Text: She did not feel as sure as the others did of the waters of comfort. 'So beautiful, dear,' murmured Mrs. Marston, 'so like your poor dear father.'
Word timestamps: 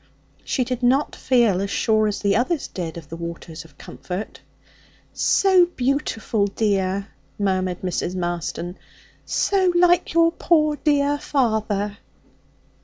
She 0.43 0.63
did 0.63 0.81
not 0.81 1.15
feel 1.15 1.61
as 1.61 1.69
sure 1.69 2.07
as 2.07 2.21
the 2.21 2.35
others 2.35 2.67
did 2.67 2.97
of 2.97 3.09
the 3.09 3.15
waters 3.15 3.65
of 3.65 3.77
comfort. 3.77 4.41
'So 5.13 5.67
beautiful, 5.67 6.47
dear,' 6.47 7.09
murmured 7.37 7.81
Mrs. 7.81 8.15
Marston, 8.15 8.79
'so 9.25 9.71
like 9.75 10.15
your 10.15 10.31
poor 10.31 10.75
dear 10.77 11.19
father.' 11.19 11.99